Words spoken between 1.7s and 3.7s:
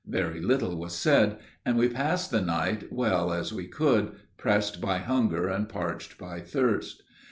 we passed the night well as we